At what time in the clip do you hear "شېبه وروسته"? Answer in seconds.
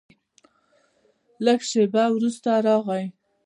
1.69-2.49